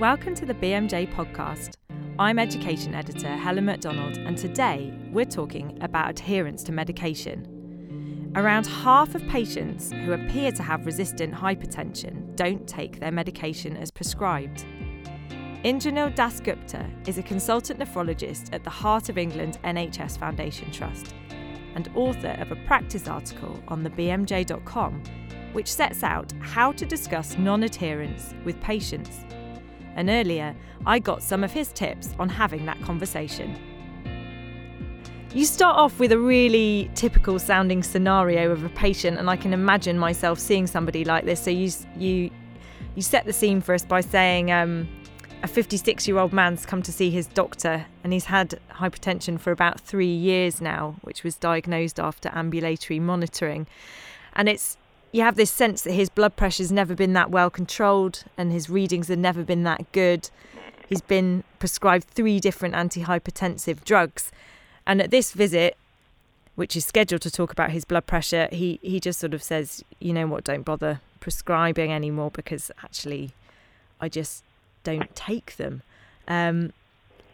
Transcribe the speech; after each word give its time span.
Welcome 0.00 0.34
to 0.36 0.46
the 0.46 0.54
BMJ 0.54 1.12
podcast. 1.12 1.74
I'm 2.18 2.38
Education 2.38 2.94
Editor 2.94 3.36
Helen 3.36 3.66
McDonald, 3.66 4.16
and 4.16 4.34
today 4.34 4.98
we're 5.12 5.26
talking 5.26 5.76
about 5.82 6.08
adherence 6.08 6.62
to 6.62 6.72
medication. 6.72 8.32
Around 8.34 8.66
half 8.66 9.14
of 9.14 9.20
patients 9.28 9.92
who 9.92 10.14
appear 10.14 10.52
to 10.52 10.62
have 10.62 10.86
resistant 10.86 11.34
hypertension 11.34 12.34
don't 12.34 12.66
take 12.66 12.98
their 12.98 13.12
medication 13.12 13.76
as 13.76 13.90
prescribed. 13.90 14.64
Indranil 15.66 16.16
Dasgupta 16.16 16.88
is 17.06 17.18
a 17.18 17.22
consultant 17.22 17.78
nephrologist 17.78 18.54
at 18.54 18.64
the 18.64 18.70
Heart 18.70 19.10
of 19.10 19.18
England 19.18 19.58
NHS 19.64 20.16
Foundation 20.16 20.70
Trust 20.70 21.14
and 21.74 21.90
author 21.94 22.38
of 22.40 22.50
a 22.52 22.56
practice 22.64 23.06
article 23.06 23.62
on 23.68 23.82
the 23.82 23.90
BMJ.com 23.90 25.02
which 25.52 25.70
sets 25.70 26.02
out 26.02 26.32
how 26.40 26.72
to 26.72 26.86
discuss 26.86 27.36
non 27.36 27.64
adherence 27.64 28.34
with 28.44 28.58
patients. 28.62 29.26
And 29.96 30.08
earlier, 30.08 30.54
I 30.86 30.98
got 30.98 31.22
some 31.22 31.44
of 31.44 31.52
his 31.52 31.72
tips 31.72 32.14
on 32.18 32.28
having 32.28 32.66
that 32.66 32.80
conversation. 32.82 33.56
You 35.32 35.44
start 35.44 35.76
off 35.76 36.00
with 36.00 36.10
a 36.10 36.18
really 36.18 36.90
typical 36.96 37.38
sounding 37.38 37.84
scenario 37.84 38.50
of 38.50 38.64
a 38.64 38.68
patient, 38.70 39.18
and 39.18 39.30
I 39.30 39.36
can 39.36 39.52
imagine 39.52 39.96
myself 39.96 40.40
seeing 40.40 40.66
somebody 40.66 41.04
like 41.04 41.24
this. 41.24 41.40
So 41.40 41.50
you 41.50 41.70
you 41.96 42.30
you 42.96 43.02
set 43.02 43.26
the 43.26 43.32
scene 43.32 43.60
for 43.60 43.72
us 43.72 43.84
by 43.84 44.00
saying 44.00 44.50
um, 44.50 44.88
a 45.44 45.46
56 45.46 46.08
year 46.08 46.18
old 46.18 46.32
man's 46.32 46.66
come 46.66 46.82
to 46.82 46.92
see 46.92 47.10
his 47.10 47.28
doctor, 47.28 47.86
and 48.02 48.12
he's 48.12 48.24
had 48.24 48.58
hypertension 48.72 49.38
for 49.38 49.52
about 49.52 49.80
three 49.80 50.12
years 50.12 50.60
now, 50.60 50.96
which 51.02 51.22
was 51.22 51.36
diagnosed 51.36 52.00
after 52.00 52.28
ambulatory 52.34 52.98
monitoring, 52.98 53.68
and 54.34 54.48
it's 54.48 54.76
you 55.12 55.22
have 55.22 55.36
this 55.36 55.50
sense 55.50 55.82
that 55.82 55.92
his 55.92 56.08
blood 56.08 56.36
pressure's 56.36 56.70
never 56.70 56.94
been 56.94 57.12
that 57.14 57.30
well 57.30 57.50
controlled 57.50 58.24
and 58.36 58.52
his 58.52 58.70
readings 58.70 59.08
have 59.08 59.18
never 59.18 59.42
been 59.42 59.64
that 59.64 59.90
good. 59.92 60.30
He's 60.88 61.00
been 61.00 61.44
prescribed 61.58 62.08
three 62.08 62.40
different 62.40 62.74
antihypertensive 62.74 63.84
drugs. 63.84 64.30
And 64.86 65.00
at 65.00 65.10
this 65.10 65.32
visit, 65.32 65.76
which 66.54 66.76
is 66.76 66.84
scheduled 66.84 67.22
to 67.22 67.30
talk 67.30 67.52
about 67.52 67.70
his 67.70 67.84
blood 67.84 68.06
pressure, 68.06 68.48
he, 68.52 68.78
he 68.82 69.00
just 69.00 69.18
sort 69.20 69.34
of 69.34 69.42
says, 69.42 69.84
you 69.98 70.12
know 70.12 70.26
what, 70.26 70.44
don't 70.44 70.64
bother 70.64 71.00
prescribing 71.20 71.92
anymore 71.92 72.30
because 72.30 72.70
actually 72.82 73.32
I 74.00 74.08
just 74.08 74.44
don't 74.84 75.14
take 75.14 75.56
them. 75.56 75.82
Um, 76.28 76.72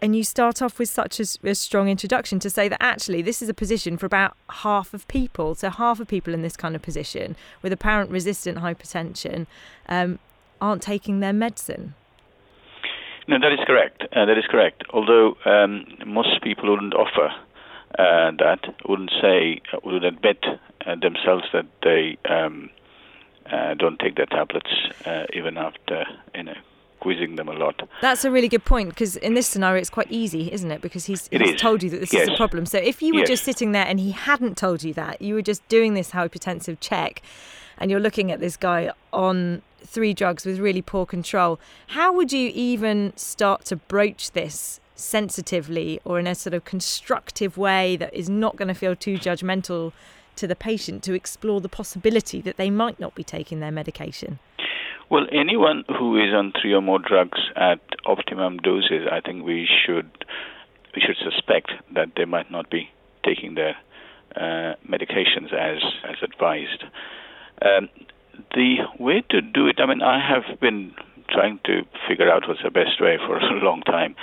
and 0.03 0.15
you 0.17 0.25
start 0.25 0.63
off 0.63 0.79
with 0.79 0.89
such 0.89 1.21
a, 1.21 1.25
a, 1.49 1.55
strong 1.55 1.89
introduction 1.89 2.39
to 2.41 2.51
say 2.51 2.69
that 2.69 2.83
actually 2.83 3.23
this 3.23 3.41
is 3.41 3.49
a 3.49 3.55
position 3.55 3.97
for 3.97 4.07
about 4.07 4.37
half 4.51 4.93
of 4.95 5.07
people. 5.09 5.55
So 5.55 5.71
half 5.71 6.01
of 6.01 6.09
people 6.09 6.35
in 6.35 6.43
this 6.43 6.57
kind 6.57 6.77
of 6.77 6.83
position 6.83 7.37
with 7.63 7.73
apparent 7.73 8.11
resistant 8.11 8.59
hypertension 8.59 9.47
um, 9.89 10.19
aren't 10.61 10.83
taking 10.83 11.21
their 11.21 11.33
medicine. 11.33 11.95
No, 13.29 13.39
that 13.41 13.53
is 13.53 13.61
correct. 13.67 14.03
Uh, 14.15 14.25
that 14.25 14.39
is 14.39 14.45
correct. 14.49 14.85
Although 14.91 15.37
um, 15.45 15.87
most 16.07 16.43
people 16.43 16.71
wouldn't 16.71 16.95
offer 16.95 17.31
uh, 17.99 18.31
that, 18.39 18.61
wouldn't 18.89 19.11
say, 19.21 19.61
uh, 19.73 19.79
wouldn't 19.85 20.05
admit 20.05 20.45
uh, 20.87 20.95
themselves 20.95 21.45
that 21.53 21.67
they 21.83 22.17
um, 22.29 22.71
uh, 23.51 23.75
don't 23.75 23.99
take 23.99 24.17
their 24.17 24.27
tablets 24.27 24.71
uh, 25.05 25.25
even 25.33 25.57
after 25.57 26.05
you 26.35 26.43
know 26.45 26.55
quizzing 27.07 27.37
them 27.37 27.49
a 27.49 27.53
lot. 27.53 27.89
That's 28.01 28.25
a 28.25 28.33
really 28.33 28.49
good 28.49 28.65
point 28.65 28.89
because 28.89 29.15
in 29.15 29.35
this 29.35 29.47
scenario 29.47 29.81
it's 29.81 29.91
quite 29.91 30.11
easy, 30.11 30.53
isn't 30.53 30.73
it? 30.73 30.81
Because 30.81 31.05
he's, 31.05 31.29
he's 31.29 31.53
is. 31.53 31.61
told 31.61 31.85
you 31.85 31.91
that 31.91 32.01
this 32.01 32.13
yes. 32.13 32.25
is 32.25 32.31
a 32.31 32.37
problem. 32.37 32.67
So 32.67 32.79
if 32.79 33.01
you 33.01 33.15
were 33.15 33.21
yes. 33.21 33.29
just 33.29 33.45
sitting 33.45 33.71
there 33.71 33.87
and 33.87 34.01
he 34.01 34.11
hadn't 34.11 34.57
told 34.57 34.83
you 34.83 34.93
that, 34.95 35.23
you 35.23 35.35
were 35.35 35.43
just 35.43 35.67
doing 35.69 35.95
this 35.95 36.11
hypertensive 36.11 36.79
check 36.81 37.23
and 37.79 37.93
you're 37.93 38.01
looking 38.01 38.33
at 38.33 38.41
this 38.41 38.57
guy 38.57 38.91
on 39.13 39.63
three 39.85 40.15
drugs 40.15 40.45
with 40.45 40.59
really 40.59 40.83
poor 40.83 41.07
control, 41.07 41.61
how 41.89 42.13
would 42.13 42.33
you 42.33 42.51
even 42.53 43.13
start 43.15 43.65
to 43.67 43.77
broach 43.77 44.33
this 44.33 44.81
sensitively 44.97 46.01
or 46.05 46.19
in 46.19 46.27
a 46.27 46.35
sort 46.35 46.55
of 46.55 46.65
constructive 46.65 47.57
way 47.57 47.95
that 47.95 48.13
is 48.13 48.29
not 48.29 48.57
going 48.57 48.67
to 48.67 48.75
feel 48.75 48.97
too 48.97 49.17
judgmental 49.17 49.93
to 50.35 50.49
the 50.49 50.57
patient 50.57 51.05
to 51.05 51.15
explore 51.15 51.61
the 51.61 51.69
possibility 51.69 52.41
that 52.41 52.57
they 52.57 52.69
might 52.69 52.99
not 52.99 53.15
be 53.15 53.23
taking 53.23 53.61
their 53.61 53.71
medication? 53.71 54.41
Well, 55.09 55.27
anyone 55.31 55.85
who 55.89 56.17
is 56.17 56.35
on 56.35 56.53
three 56.61 56.75
or 56.75 56.83
more 56.83 56.99
drugs 56.99 57.39
at 57.55 57.81
optimum 58.07 58.59
doses, 58.59 59.07
I 59.11 59.21
think 59.21 59.45
we 59.45 59.69
should 59.87 60.11
we 60.95 61.03
should 61.03 61.17
suspect 61.23 61.71
that 61.95 62.09
they 62.17 62.25
might 62.25 62.51
not 62.51 62.71
be 62.71 62.91
taking 63.25 63.55
their 63.55 63.77
uh, 64.35 64.75
medications 64.89 65.53
as 65.53 65.79
as 66.05 66.17
advised. 66.23 66.83
Um, 67.63 67.89
the 68.55 68.79
way 68.99 69.23
to 69.31 69.41
do 69.41 69.69
it, 69.69 69.77
I 69.79 69.87
mean, 69.87 70.03
I 70.03 70.19
have 70.19 70.59
been 70.61 70.93
trying 71.31 71.61
to 71.65 71.85
figure 72.09 72.31
out 72.31 72.49
what's 72.49 72.63
the 72.63 72.71
best 72.71 73.01
way 73.01 73.17
for 73.19 73.39
a 73.39 73.65
long 73.65 73.83
time, 73.83 74.17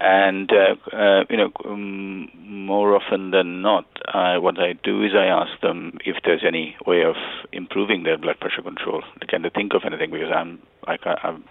and 0.00 0.52
uh, 0.52 0.96
uh, 0.96 1.24
you 1.30 1.36
know, 1.36 1.50
um, 1.64 2.30
more 2.44 2.94
often 2.94 3.32
than 3.32 3.60
not, 3.60 3.86
I, 4.12 4.38
what 4.38 4.58
I 4.58 4.74
do 4.74 5.02
is 5.02 5.12
I 5.14 5.26
ask 5.26 5.60
them 5.62 5.98
if 6.04 6.16
there's 6.24 6.44
any 6.46 6.76
way 6.86 7.02
of 7.02 7.16
improving 7.52 8.02
their 8.02 8.18
blood 8.18 8.38
pressure 8.40 8.62
control. 8.62 9.02
Can 9.28 9.42
they 9.42 9.50
think 9.50 9.72
of 9.74 9.82
anything? 9.86 10.10
Because 10.10 10.30
I'm, 10.34 10.58
I 10.86 10.96
I'm, 11.22 11.44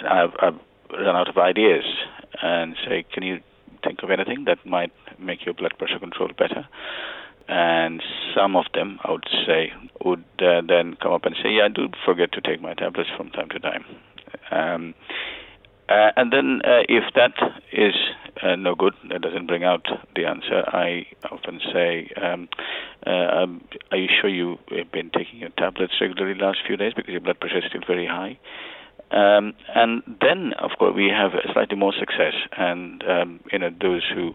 I've, 0.00 0.30
I've 0.40 0.60
run 0.92 1.16
out 1.16 1.28
of 1.28 1.38
ideas, 1.38 1.84
and 2.42 2.76
say, 2.86 3.04
can 3.12 3.22
you 3.22 3.40
think 3.82 4.02
of 4.02 4.10
anything 4.10 4.44
that 4.46 4.64
might 4.66 4.92
make 5.18 5.44
your 5.44 5.54
blood 5.54 5.72
pressure 5.78 5.98
control 5.98 6.28
better? 6.36 6.66
And 7.48 8.02
some 8.36 8.56
of 8.56 8.66
them, 8.74 8.98
I 9.04 9.12
would 9.12 9.26
say, 9.46 9.72
would 10.04 10.24
uh, 10.40 10.60
then 10.68 10.96
come 11.00 11.12
up 11.12 11.24
and 11.24 11.34
say, 11.42 11.50
"Yeah, 11.52 11.64
I 11.64 11.68
do 11.68 11.88
forget 12.04 12.32
to 12.32 12.42
take 12.42 12.60
my 12.60 12.74
tablets 12.74 13.08
from 13.16 13.30
time 13.30 13.48
to 13.48 13.58
time." 13.58 13.84
Um, 14.50 14.94
uh, 15.88 16.10
and 16.16 16.32
then, 16.32 16.60
uh, 16.64 16.82
if 16.88 17.04
that 17.14 17.32
is 17.72 17.94
uh, 18.42 18.56
no 18.56 18.74
good, 18.74 18.94
that 19.08 19.22
doesn't 19.22 19.46
bring 19.46 19.64
out 19.64 19.86
the 20.14 20.26
answer, 20.26 20.62
I 20.66 21.06
often 21.30 21.60
say, 21.72 22.10
um, 22.22 22.48
uh, 23.06 23.10
um, 23.10 23.64
Are 23.90 23.96
you 23.96 24.08
sure 24.20 24.28
you've 24.28 24.58
been 24.92 25.10
taking 25.16 25.40
your 25.40 25.50
tablets 25.56 25.94
regularly 26.00 26.38
the 26.38 26.44
last 26.44 26.58
few 26.66 26.76
days 26.76 26.92
because 26.94 27.10
your 27.10 27.20
blood 27.20 27.40
pressure 27.40 27.58
is 27.58 27.64
still 27.68 27.80
very 27.86 28.06
high? 28.06 28.38
Um, 29.10 29.54
and 29.74 30.02
then, 30.20 30.52
of 30.58 30.72
course, 30.78 30.94
we 30.94 31.08
have 31.08 31.30
slightly 31.54 31.78
more 31.78 31.94
success, 31.98 32.34
and 32.58 33.02
um, 33.08 33.40
you 33.50 33.58
know 33.58 33.70
those 33.80 34.02
who 34.14 34.34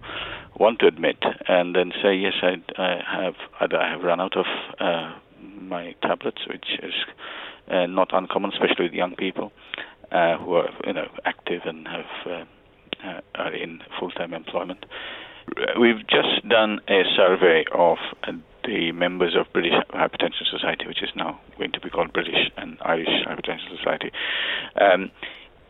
want 0.59 0.79
to 0.79 0.87
admit 0.87 1.17
and 1.47 1.75
then 1.75 1.91
say, 2.01 2.15
"Yes, 2.15 2.33
I, 2.41 2.55
I 2.81 3.23
have, 3.23 3.35
I 3.59 3.91
have 3.91 4.01
run 4.01 4.19
out 4.19 4.35
of 4.35 4.47
uh, 4.79 5.13
my 5.61 5.93
tablets," 6.01 6.41
which 6.49 6.65
is 6.81 6.93
uh, 7.69 7.85
not 7.85 8.09
uncommon, 8.13 8.51
especially 8.51 8.85
with 8.85 8.93
young 8.93 9.15
people 9.15 9.51
uh, 10.13 10.37
who 10.37 10.53
are 10.53 10.69
you 10.85 10.93
know 10.93 11.07
active 11.25 11.61
and 11.65 11.87
have 11.87 12.05
uh, 12.25 12.45
uh, 13.05 13.21
are 13.35 13.53
in 13.53 13.81
full-time 13.99 14.33
employment. 14.33 14.85
We've 15.77 16.07
just 16.07 16.47
done 16.47 16.79
a 16.87 17.03
survey 17.17 17.65
of 17.73 17.97
the 18.63 18.91
members 18.93 19.35
of 19.37 19.51
British 19.51 19.73
Hypertension 19.89 20.49
Society, 20.49 20.87
which 20.87 21.03
is 21.03 21.09
now 21.15 21.41
going 21.57 21.73
to 21.73 21.81
be 21.81 21.89
called 21.89 22.13
British 22.13 22.49
and 22.55 22.77
Irish 22.81 23.09
Hypertension 23.27 23.77
Society. 23.77 24.11
Um, 24.79 25.11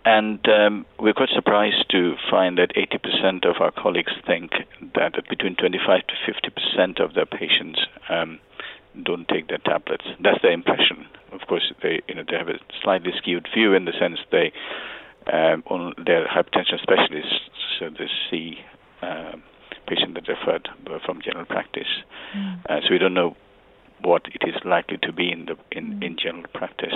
and 0.06 0.46
um, 0.48 0.86
we're 1.00 1.14
quite 1.14 1.30
surprised 1.34 1.90
to 1.92 2.16
find 2.30 2.58
that 2.58 2.76
80% 2.76 3.50
of 3.50 3.62
our 3.62 3.72
colleagues 3.72 4.12
think 4.28 4.52
that 4.96 5.14
between 5.30 5.56
25 5.56 6.02
to 6.08 6.14
50% 6.78 7.04
of 7.04 7.14
their 7.14 7.26
patients 7.26 7.80
um, 8.10 8.40
don't 9.02 9.28
take 9.28 9.48
their 9.48 9.60
tablets. 9.60 10.06
That's 10.22 10.42
their 10.42 10.52
impression. 10.52 11.06
Of 11.32 11.42
course, 11.48 11.72
they 11.82 12.02
you 12.08 12.16
know 12.16 12.24
they 12.30 12.38
have 12.38 12.50
a 12.50 12.60
slightly 12.82 13.12
skewed 13.18 13.48
view 13.54 13.74
in 13.74 13.86
the 13.86 13.94
sense 14.00 14.20
they 14.32 14.52
um, 15.32 15.64
on 15.68 15.94
their 16.06 16.28
hypertension 16.28 16.82
specialists, 16.82 17.50
so 17.80 17.90
they 17.90 18.08
see 18.30 18.58
um, 19.02 19.42
patients 19.88 20.14
that 20.16 20.28
referred 20.28 20.70
from 21.06 21.22
general 21.22 21.46
practice. 21.46 21.88
Mm. 22.36 22.60
Uh, 22.70 22.82
so 22.82 22.88
we 22.92 22.98
don't 22.98 23.14
know 23.14 23.36
what 24.02 24.24
it 24.28 24.48
is 24.48 24.56
likely 24.66 24.98
to 25.02 25.12
be 25.12 25.32
in 25.32 25.46
the 25.46 25.58
in, 25.72 26.00
mm. 26.00 26.04
in 26.04 26.18
general 26.18 26.46
practice. 26.54 26.94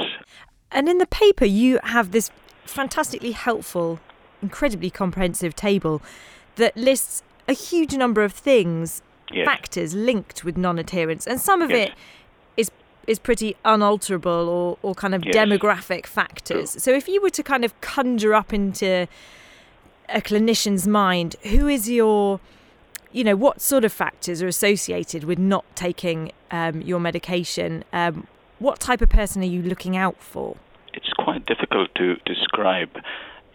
And 0.72 0.90
in 0.90 0.98
the 0.98 1.08
paper, 1.08 1.46
you 1.46 1.80
have 1.84 2.12
this 2.12 2.30
fantastically 2.66 3.32
helpful, 3.32 4.00
incredibly 4.42 4.90
comprehensive 4.90 5.56
table 5.56 6.02
that 6.56 6.76
lists 6.76 7.24
a 7.48 7.54
huge 7.54 7.94
number 7.94 8.24
of 8.24 8.34
things 8.34 9.02
yes. 9.32 9.46
factors 9.46 9.94
linked 9.94 10.44
with 10.44 10.58
non-adherence, 10.58 11.28
and 11.28 11.40
some 11.40 11.62
of 11.62 11.70
yes. 11.70 11.90
it 11.90 11.94
is 12.58 12.72
is 13.08 13.20
pretty 13.20 13.56
unalterable 13.64 14.50
or, 14.50 14.78
or 14.82 14.94
kind 14.94 15.16
of 15.16 15.26
yes. 15.26 15.36
demographic 15.36 16.06
factors. 16.06 16.72
True. 16.74 16.80
So 16.80 16.92
if 16.94 17.08
you 17.08 17.22
were 17.22 17.30
to 17.32 17.44
kind 17.44 17.64
of 17.64 17.80
conjure 17.82 18.34
up 18.34 18.54
into 18.54 19.08
a 20.10 20.22
clinician's 20.22 20.88
mind, 20.88 21.36
who 21.44 21.68
is 21.68 21.90
your 21.90 22.40
you 23.12 23.24
know 23.24 23.36
what 23.36 23.62
sort 23.62 23.86
of 23.86 23.92
factors 23.92 24.42
are 24.42 24.48
associated 24.48 25.24
with 25.24 25.40
not 25.40 25.66
taking 25.76 26.32
um, 26.52 26.82
your 26.82 27.00
medication 27.00 27.84
um, 27.94 28.28
what 28.60 28.80
type 28.80 29.02
of 29.02 29.10
person 29.10 29.42
are 29.42 29.46
you 29.46 29.62
looking 29.62 29.96
out 29.96 30.22
for 30.22 30.58
it's 30.94 31.12
quite 31.14 31.46
difficult 31.46 31.94
to 31.96 32.16
describe 32.26 32.90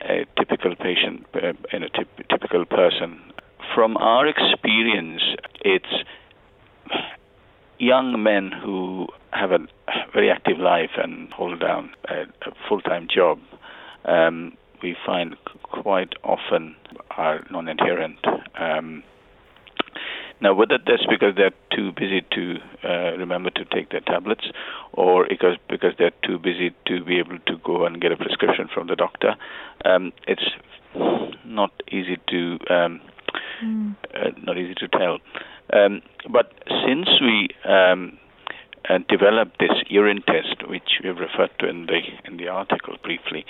a 0.02 0.24
typical 0.36 0.74
patient 0.74 1.26
uh, 1.34 1.52
in 1.72 1.82
a 1.82 1.88
typical 2.30 2.64
person 2.64 3.20
from 3.74 3.96
our 3.96 4.26
experience, 4.26 5.22
it's 5.64 5.86
young 7.78 8.22
men 8.22 8.52
who 8.52 9.08
have 9.30 9.50
a 9.50 9.58
very 10.12 10.30
active 10.30 10.58
life 10.58 10.90
and 10.96 11.32
hold 11.32 11.60
down 11.60 11.90
a, 12.08 12.22
a 12.22 12.52
full-time 12.68 13.08
job 13.12 13.38
um, 14.04 14.56
we 14.82 14.96
find 15.06 15.36
quite 15.62 16.12
often 16.24 16.74
are 17.10 17.44
non-adherent. 17.50 18.18
Um, 18.58 19.02
now, 20.40 20.54
whether 20.54 20.78
that's 20.84 21.06
because 21.08 21.36
they're 21.36 21.52
too 21.72 21.92
busy 21.92 22.22
to 22.32 22.56
uh, 22.82 23.16
remember 23.16 23.50
to 23.50 23.64
take 23.64 23.90
their 23.90 24.00
tablets, 24.00 24.44
or 24.92 25.26
because 25.28 25.56
because 25.68 25.92
they're 25.98 26.10
too 26.26 26.38
busy 26.38 26.74
to 26.86 27.04
be 27.04 27.18
able 27.20 27.38
to 27.46 27.58
go 27.62 27.86
and 27.86 28.00
get 28.00 28.10
a 28.10 28.16
prescription 28.16 28.68
from 28.74 28.88
the 28.88 28.96
doctor, 28.96 29.36
um, 29.84 30.12
it's 30.26 30.50
not 31.44 31.70
easy 31.92 32.18
to 32.28 32.58
um, 32.68 33.00
uh, 34.14 34.30
not 34.42 34.58
easy 34.58 34.74
to 34.74 34.88
tell. 34.88 35.18
Um, 35.72 36.02
but 36.30 36.52
since 36.86 37.08
we 37.20 37.48
um, 37.64 38.18
uh, 38.88 38.98
developed 39.08 39.58
this 39.58 39.70
urine 39.88 40.22
test, 40.26 40.68
which 40.68 41.00
we 41.02 41.08
have 41.08 41.18
referred 41.18 41.50
to 41.60 41.68
in 41.68 41.86
the 41.86 42.00
in 42.24 42.36
the 42.36 42.48
article 42.48 42.96
briefly, 43.02 43.44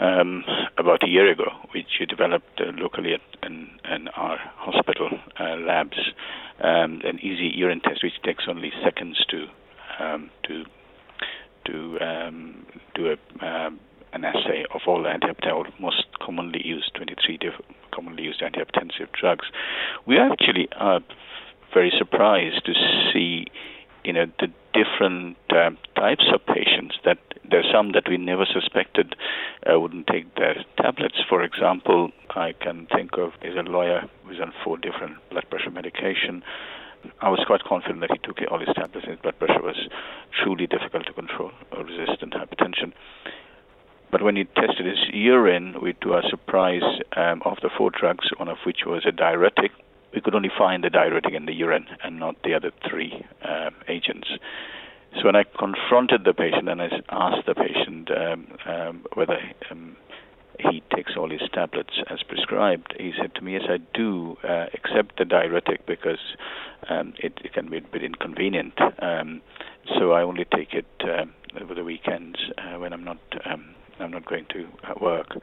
um, 0.00 0.44
about 0.78 1.02
a 1.02 1.08
year 1.08 1.30
ago, 1.30 1.50
which 1.72 1.98
we 1.98 2.06
developed 2.06 2.60
uh, 2.60 2.72
locally 2.76 3.14
at, 3.14 3.20
in, 3.42 3.68
in, 3.90 4.08
our 4.08 4.38
hospital 4.56 5.10
uh, 5.38 5.56
labs, 5.56 5.98
um, 6.60 7.00
an 7.04 7.18
easy 7.20 7.52
urine 7.54 7.80
test, 7.80 8.02
which 8.02 8.20
takes 8.24 8.44
only 8.48 8.72
seconds 8.82 9.22
to 9.28 9.46
um, 9.98 10.30
to 10.46 10.64
to 11.66 11.98
um, 12.00 12.66
do 12.94 13.08
a, 13.14 13.46
um, 13.46 13.78
an 14.12 14.24
assay 14.24 14.64
of 14.74 14.80
all 14.86 15.02
the 15.02 15.08
antihypertensives, 15.08 15.78
most 15.78 16.06
commonly 16.20 16.60
used 16.64 16.94
23 16.94 17.36
diff- 17.36 17.76
commonly 17.90 18.24
used 18.24 18.40
antihypertensive 18.40 19.12
drugs. 19.18 19.46
We 20.06 20.18
actually 20.18 20.68
are 20.76 21.00
very 21.72 21.92
surprised 21.96 22.64
to 22.66 22.72
see 23.12 23.46
you 24.04 24.12
know 24.12 24.26
the 24.38 24.48
different 24.72 25.36
uh, 25.50 25.70
types 25.96 26.24
of 26.32 26.40
patients 26.46 26.96
that 27.04 27.18
there's 27.50 27.66
some 27.72 27.92
that 27.92 28.04
we 28.08 28.16
never 28.16 28.46
suspected 28.46 29.14
uh, 29.66 29.78
wouldn't 29.78 30.06
take 30.06 30.34
their 30.36 30.64
tablets. 30.80 31.16
For 31.28 31.42
example, 31.42 32.10
I 32.30 32.54
can 32.60 32.86
think 32.94 33.18
of 33.18 33.32
is 33.42 33.56
a 33.56 33.68
lawyer 33.68 34.08
who's 34.24 34.40
on 34.40 34.52
four 34.64 34.78
different 34.78 35.16
blood 35.30 35.44
pressure 35.50 35.70
medication. 35.70 36.42
I 37.20 37.30
was 37.30 37.42
quite 37.46 37.64
confident 37.64 38.00
that 38.00 38.10
he 38.12 38.18
took 38.18 38.38
all 38.50 38.60
his 38.60 38.68
tablets 38.74 39.06
and 39.06 39.12
his 39.16 39.20
blood 39.20 39.38
pressure 39.38 39.62
was 39.62 39.88
truly 40.42 40.66
difficult 40.66 41.06
to 41.06 41.12
control, 41.12 41.50
or 41.72 41.84
resistant 41.84 42.34
hypertension. 42.34 42.92
But 44.10 44.22
when 44.22 44.36
he 44.36 44.44
tested 44.44 44.86
his 44.86 44.98
urine, 45.12 45.76
we, 45.80 45.92
to 46.02 46.14
our 46.14 46.22
surprise, 46.28 46.82
um, 47.16 47.42
of 47.44 47.58
the 47.62 47.70
four 47.76 47.90
drugs, 47.90 48.28
one 48.36 48.48
of 48.48 48.58
which 48.66 48.80
was 48.84 49.04
a 49.06 49.12
diuretic, 49.12 49.70
we 50.12 50.20
could 50.20 50.34
only 50.34 50.50
find 50.56 50.82
the 50.82 50.90
diuretic 50.90 51.32
in 51.32 51.46
the 51.46 51.54
urine 51.54 51.86
and 52.02 52.18
not 52.18 52.36
the 52.42 52.54
other 52.54 52.72
three 52.88 53.24
um, 53.48 53.74
agents. 53.88 54.28
So 55.16 55.26
when 55.26 55.36
I 55.36 55.44
confronted 55.44 56.24
the 56.24 56.32
patient 56.32 56.68
and 56.68 56.82
I 56.82 56.88
asked 57.10 57.46
the 57.46 57.54
patient 57.54 58.10
um, 58.10 58.46
um, 58.66 59.04
whether 59.14 59.38
um, 59.70 59.96
he 60.58 60.82
takes 60.94 61.12
all 61.16 61.30
his 61.30 61.42
tablets 61.52 61.94
as 62.08 62.22
prescribed, 62.22 62.94
he 62.98 63.12
said 63.20 63.34
to 63.36 63.42
me, 63.42 63.54
"Yes, 63.54 63.62
I 63.68 63.78
do, 63.94 64.36
uh, 64.44 64.66
except 64.72 65.18
the 65.18 65.24
diuretic 65.24 65.86
because 65.86 66.36
um, 66.88 67.14
it, 67.18 67.38
it, 67.44 67.52
can 67.52 67.68
be 67.70 67.78
a 67.78 67.80
bit 67.80 68.04
inconvenient. 68.04 68.74
Um, 69.00 69.40
so 69.98 70.12
I 70.12 70.22
only 70.22 70.44
take 70.44 70.74
it 70.74 70.86
um, 71.02 71.32
over 71.60 71.74
the 71.74 71.84
weekends 71.84 72.38
uh, 72.58 72.78
when 72.78 72.92
I'm 72.92 73.04
not 73.04 73.18
I'm 74.02 74.10
not 74.10 74.24
going 74.24 74.46
to 74.50 74.66
uh, 74.84 74.94
work." 75.00 75.36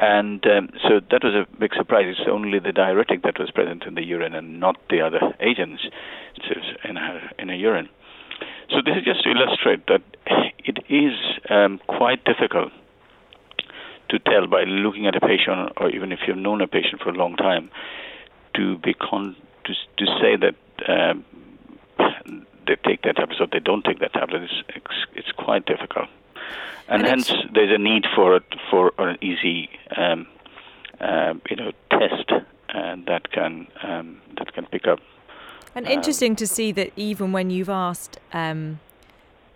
And 0.00 0.46
um, 0.46 0.70
so 0.88 1.00
that 1.10 1.22
was 1.22 1.34
a 1.34 1.46
big 1.58 1.74
surprise. 1.76 2.06
It's 2.08 2.26
only 2.26 2.58
the 2.58 2.72
diuretic 2.72 3.22
that 3.22 3.38
was 3.38 3.50
present 3.50 3.84
in 3.84 3.96
the 3.96 4.02
urine 4.02 4.34
and 4.34 4.58
not 4.58 4.76
the 4.88 5.02
other 5.02 5.20
agents 5.40 5.82
in 6.88 6.96
her 6.96 7.30
in 7.38 7.48
her 7.50 7.54
urine. 7.54 7.90
So 8.70 8.76
this 8.82 8.96
is 8.96 9.04
just 9.04 9.22
to 9.24 9.30
illustrate 9.30 9.86
that 9.88 10.00
it 10.64 10.78
is 10.88 11.12
um, 11.50 11.80
quite 11.86 12.24
difficult 12.24 12.72
to 14.08 14.18
tell 14.20 14.46
by 14.46 14.64
looking 14.64 15.06
at 15.06 15.16
a 15.16 15.20
patient, 15.20 15.72
or 15.76 15.90
even 15.90 16.12
if 16.12 16.20
you've 16.26 16.38
known 16.38 16.62
a 16.62 16.66
patient 16.66 17.02
for 17.02 17.10
a 17.10 17.14
long 17.14 17.36
time, 17.36 17.70
to 18.54 18.78
be 18.78 18.94
con- 18.94 19.36
to 19.66 19.74
to 19.98 20.06
say 20.18 20.34
that 20.36 20.56
um, 20.88 21.24
they 22.70 22.88
take 22.88 23.02
their 23.02 23.12
tablets 23.12 23.40
or 23.40 23.48
they 23.50 23.58
don't 23.58 23.84
take 23.84 23.98
their 23.98 24.08
tablets. 24.08 24.52
It's, 24.68 25.06
it's 25.14 25.32
quite 25.32 25.66
difficult 25.66 26.08
and, 26.90 27.02
and 27.02 27.08
hence 27.08 27.32
there's 27.54 27.72
a 27.72 27.78
need 27.78 28.04
for 28.14 28.36
it 28.36 28.44
for 28.68 28.92
an 28.98 29.16
easy, 29.22 29.70
um, 29.96 30.26
uh, 31.00 31.34
you 31.48 31.56
know, 31.56 31.72
test 31.90 32.30
uh, 32.30 32.96
that 33.06 33.30
can 33.30 33.68
um, 33.82 34.20
that 34.36 34.52
can 34.52 34.66
pick 34.66 34.86
up. 34.86 34.98
And 35.74 35.86
interesting 35.86 36.34
to 36.36 36.48
see 36.48 36.72
that 36.72 36.92
even 36.96 37.30
when 37.30 37.48
you've 37.50 37.70
asked 37.70 38.18
um, 38.32 38.80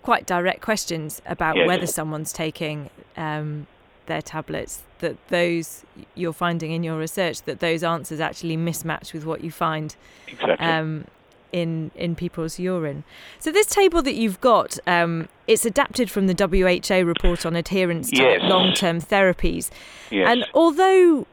quite 0.03 0.27
direct 0.27 0.61
questions 0.61 1.21
about 1.27 1.57
yes. 1.57 1.67
whether 1.67 1.87
someone's 1.89 2.33
taking 2.33 2.89
um, 3.17 3.67
their 4.07 4.23
tablets, 4.23 4.85
that 5.01 5.17
those 5.27 5.85
you're 6.15 6.33
finding 6.33 6.71
in 6.71 6.85
your 6.85 6.97
research 6.97 7.43
that 7.43 7.59
those 7.59 7.83
answers 7.83 8.21
actually 8.21 8.57
mismatch 8.57 9.13
with 9.13 9.25
what 9.25 9.43
you 9.43 9.51
find 9.51 9.97
exactly. 10.29 10.65
Um, 10.65 11.07
in 11.55 11.93
in 11.95 12.17
people's 12.17 12.59
urine. 12.59 13.05
So 13.39 13.53
this 13.53 13.67
table 13.67 14.03
that 14.03 14.15
you've 14.15 14.41
got, 14.41 14.77
um, 14.89 15.29
it's 15.47 15.65
adapted 15.65 16.11
from 16.11 16.27
the 16.27 16.35
WHO 16.35 17.05
report 17.05 17.47
on 17.47 17.55
adherence 17.55 18.11
to 18.11 18.17
yes. 18.17 18.41
long-term 18.43 19.01
therapies, 19.01 19.71
yes. 20.11 20.27
and 20.29 20.45
although 20.53 21.27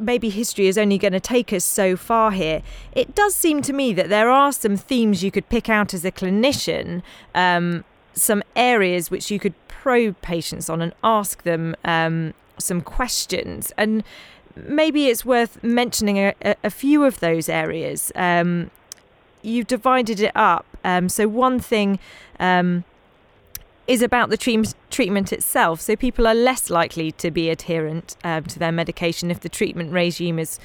maybe 0.00 0.28
history 0.28 0.66
is 0.66 0.76
only 0.76 0.98
going 0.98 1.12
to 1.12 1.20
take 1.20 1.52
us 1.52 1.64
so 1.64 1.96
far 1.96 2.32
here, 2.32 2.62
it 2.92 3.14
does 3.14 3.34
seem 3.34 3.62
to 3.62 3.72
me 3.72 3.92
that 3.92 4.08
there 4.08 4.28
are 4.28 4.52
some 4.52 4.76
themes 4.76 5.22
you 5.22 5.30
could 5.30 5.48
pick 5.48 5.68
out 5.68 5.94
as 5.94 6.04
a 6.04 6.10
clinician, 6.10 7.02
um, 7.34 7.84
some 8.14 8.42
areas 8.56 9.10
which 9.10 9.30
you 9.30 9.38
could 9.38 9.54
probe 9.68 10.20
patients 10.20 10.68
on 10.68 10.82
and 10.82 10.92
ask 11.04 11.44
them 11.44 11.76
um, 11.84 12.34
some 12.58 12.80
questions 12.80 13.72
and 13.76 14.02
maybe 14.66 15.06
it's 15.06 15.24
worth 15.24 15.62
mentioning 15.62 16.18
a, 16.18 16.34
a, 16.64 16.70
few 16.70 17.04
of 17.04 17.20
those 17.20 17.48
areas. 17.48 18.10
Um, 18.16 18.70
you've 19.42 19.66
divided 19.66 20.20
it 20.20 20.32
up. 20.34 20.66
Um, 20.84 21.08
so 21.08 21.28
one 21.28 21.60
thing 21.60 21.98
um, 22.38 22.84
is 23.86 24.02
about 24.02 24.30
the 24.30 24.36
tre- 24.36 24.62
treatment 24.90 25.32
itself. 25.32 25.80
So 25.80 25.96
people 25.96 26.26
are 26.26 26.34
less 26.34 26.70
likely 26.70 27.12
to 27.12 27.30
be 27.30 27.50
adherent 27.50 28.16
um, 28.22 28.44
to 28.44 28.58
their 28.58 28.72
medication 28.72 29.30
if 29.30 29.40
the 29.40 29.48
treatment 29.48 29.92
regime 29.92 30.38
is 30.38 30.58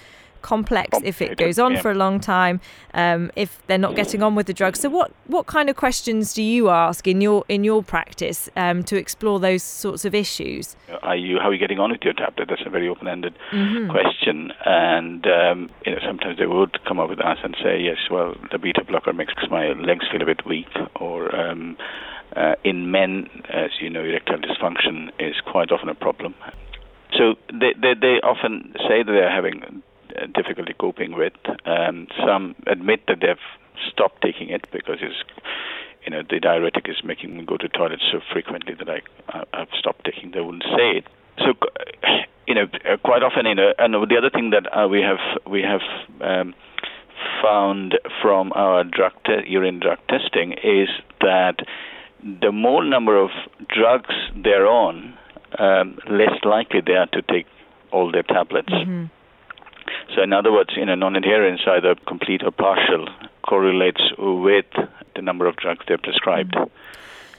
complex 0.44 1.00
if 1.04 1.22
it 1.22 1.38
goes 1.38 1.57
on 1.57 1.74
yeah. 1.74 1.81
for 1.81 1.90
a 1.90 1.95
long 1.95 2.19
time, 2.19 2.62
um, 2.94 3.31
if 3.36 3.66
they're 3.68 3.78
not 3.78 3.95
getting 3.95 4.22
on 4.22 4.36
with 4.36 4.45
the 4.45 4.54
drug. 4.54 4.75
So 4.78 4.90
what 4.90 5.12
what 5.25 5.47
kind 5.47 5.69
of 5.69 5.76
questions 5.76 6.33
do 6.33 6.44
you 6.44 6.69
ask 6.69 7.07
in 7.07 7.21
your 7.21 7.44
in 7.50 7.64
your 7.64 7.81
practice 7.81 8.50
um, 8.56 8.83
to 8.83 8.95
explore 8.97 9.40
those 9.40 9.64
sorts 9.64 10.06
of 10.06 10.14
issues? 10.14 10.76
Are 11.02 11.16
you 11.16 11.40
how 11.40 11.50
are 11.50 11.54
you 11.54 11.59
getting 11.59 11.80
on 11.80 11.92
with 11.92 12.04
your 12.04 12.14
tablet? 12.14 12.47
That's 12.50 12.62
a 12.66 12.69
very 12.69 12.88
open-ended 12.88 13.33
mm-hmm. 13.52 13.90
question, 13.90 14.52
and 14.66 15.26
um, 15.26 15.69
you 15.85 15.94
know, 15.94 16.00
sometimes 16.06 16.38
they 16.38 16.45
would 16.45 16.78
come 16.85 17.00
up 17.00 17.09
with 17.09 17.19
us 17.19 17.38
and 17.44 17.56
say, 17.64 17.80
yes, 17.80 17.97
well, 18.12 18.35
the 18.52 18.59
beta 18.59 18.83
blocker 18.85 19.14
makes 19.14 19.33
my 19.50 19.69
legs 19.73 20.06
feel 20.12 20.21
a 20.21 20.26
bit 20.26 20.45
weak, 20.45 20.68
or 21.00 21.33
um, 21.35 21.78
uh, 22.35 22.56
in 22.64 22.92
men, 22.92 23.30
as 23.50 23.71
you 23.80 23.90
know, 23.90 24.04
erectile 24.04 24.38
dysfunction 24.38 25.09
is 25.19 25.35
quite 25.45 25.71
often 25.71 25.90
a 25.90 25.95
problem. 25.95 26.35
So 27.18 27.35
they, 27.52 27.73
they, 27.80 27.94
they 28.00 28.16
often 28.23 28.73
say 28.88 29.04
that 29.04 29.12
they're 29.12 29.31
having 29.31 29.83
difficulty 30.33 30.73
coping 30.79 31.15
with. 31.15 31.33
Um, 31.65 32.07
some 32.25 32.55
admit 32.67 33.01
that 33.07 33.19
they've 33.21 33.37
stopped 33.91 34.21
taking 34.21 34.49
it 34.49 34.65
because 34.71 34.97
it's, 35.01 35.15
you 36.05 36.11
know, 36.11 36.21
the 36.27 36.39
diuretic 36.39 36.87
is 36.89 37.03
making 37.03 37.37
me 37.37 37.45
go 37.45 37.57
to 37.57 37.67
toilet 37.69 38.01
so 38.11 38.19
frequently 38.31 38.73
that 38.75 38.89
I 38.89 39.01
I've 39.53 39.73
stopped 39.77 40.05
taking. 40.05 40.31
They 40.31 40.41
wouldn't 40.41 40.63
say 40.63 40.97
it. 40.97 41.05
So, 41.39 41.53
you 42.47 42.55
know, 42.55 42.63
uh, 42.63 42.97
quite 42.97 43.23
often, 43.23 43.45
you 43.45 43.55
know, 43.55 43.73
and 43.77 43.93
the 43.93 44.17
other 44.17 44.29
thing 44.29 44.51
that 44.51 44.67
uh, 44.75 44.87
we 44.87 45.01
have 45.01 45.19
we 45.49 45.61
have 45.61 45.81
um, 46.21 46.53
found 47.41 47.97
from 48.21 48.51
our 48.53 48.83
drug 48.83 49.13
te- 49.25 49.49
urine 49.49 49.79
drug 49.79 49.99
testing 50.09 50.53
is 50.63 50.89
that 51.21 51.57
the 52.41 52.51
more 52.51 52.83
number 52.83 53.17
of 53.17 53.29
drugs 53.67 54.13
they're 54.35 54.67
on, 54.67 55.17
um, 55.59 55.97
less 56.09 56.37
likely 56.43 56.81
they 56.85 56.93
are 56.93 57.07
to 57.07 57.21
take 57.21 57.45
all 57.91 58.11
their 58.11 58.23
tablets. 58.23 58.69
Mm-hmm. 58.69 59.05
So, 60.15 60.21
in 60.21 60.33
other 60.33 60.51
words, 60.51 60.71
you 60.75 60.85
know, 60.85 60.95
non-adherence, 60.95 61.61
either 61.67 61.95
complete 62.07 62.43
or 62.43 62.51
partial, 62.51 63.07
correlates 63.47 64.01
with 64.17 64.65
the 65.15 65.21
number 65.21 65.47
of 65.47 65.55
drugs 65.55 65.85
they're 65.87 65.97
prescribed. 65.97 66.53
Mm-hmm. 66.53 66.69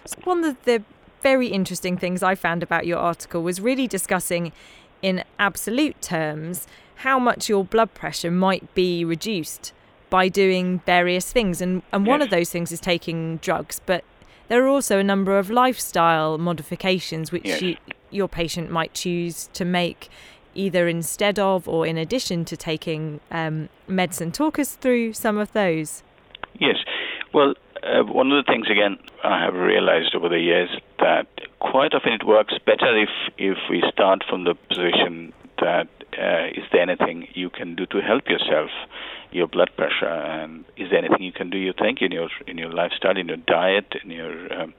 So 0.07 0.19
one 0.25 0.45
of 0.45 0.63
the 0.65 0.83
very 1.23 1.49
interesting 1.49 1.97
things 1.97 2.23
I 2.23 2.35
found 2.35 2.63
about 2.63 2.87
your 2.87 2.99
article 2.99 3.43
was 3.43 3.61
really 3.61 3.87
discussing, 3.87 4.53
in 5.03 5.25
absolute 5.39 6.01
terms, 6.03 6.67
how 6.97 7.19
much 7.19 7.49
your 7.49 7.65
blood 7.65 7.95
pressure 7.95 8.31
might 8.31 8.75
be 8.75 9.05
reduced 9.05 9.73
by 10.11 10.29
doing 10.29 10.81
various 10.85 11.33
things. 11.33 11.61
And, 11.61 11.83
and 11.93 12.07
one 12.07 12.23
of 12.23 12.31
those 12.31 12.51
things 12.51 12.71
is 12.71 12.81
taking 12.81 13.39
drugs, 13.39 13.81
but 13.85 14.05
there 14.49 14.63
are 14.65 14.69
also 14.69 14.99
a 14.99 15.05
number 15.05 15.39
of 15.39 15.51
lifestyle 15.51 16.37
modifications 16.39 17.33
which 17.33 17.47
yes. 17.47 17.63
you, 17.63 17.77
your 18.11 18.29
patient 18.29 18.71
might 18.71 18.93
choose 18.95 19.49
to 19.55 19.65
make 19.65 20.11
either 20.55 20.89
instead 20.89 21.39
of 21.39 21.69
or 21.69 21.87
in 21.87 21.97
addition 21.97 22.45
to 22.47 22.57
taking 22.57 23.21
um, 23.31 23.69
medicine. 23.89 24.33
Talk 24.33 24.59
us 24.59 24.77
through 24.77 25.13
some 25.13 25.39
of 25.39 25.53
those. 25.53 26.03
Yes. 26.59 26.77
Well, 27.33 27.55
uh, 27.83 28.05
one 28.05 28.33
of 28.33 28.45
the 28.45 28.51
things, 28.51 28.67
again, 28.71 28.99
I 29.23 29.45
have 29.45 29.55
realized 29.55 30.15
over 30.15 30.29
the 30.29 30.39
years 30.39 30.71
that 30.99 31.27
quite 31.61 31.93
often 31.95 32.13
it 32.13 32.27
works 32.27 32.55
better 32.65 32.97
if 33.03 33.11
if 33.37 33.59
we 33.69 33.83
start 33.93 34.23
from 34.29 34.45
the 34.45 34.55
position 34.69 35.33
that 35.61 35.89
uh, 36.19 36.47
is 36.49 36.65
there 36.73 36.83
anything 36.83 37.29
you 37.35 37.51
can 37.51 37.75
do 37.75 37.87
to 37.87 38.01
help 38.01 38.29
yourself, 38.29 38.71
your 39.33 39.47
blood 39.47 39.71
pressure, 39.77 40.07
and 40.07 40.65
is 40.77 40.91
there 40.91 40.99
anything 40.99 41.23
you 41.23 41.33
can 41.33 41.51
do 41.51 41.59
you 41.59 41.73
think 41.73 42.01
in 42.01 42.13
your 42.13 42.29
in 42.47 42.57
your 42.59 42.73
lifestyle, 42.73 43.17
in 43.17 43.29
your 43.29 43.37
diet, 43.39 43.93
in 44.03 44.11
your 44.11 44.35
um, 44.61 44.75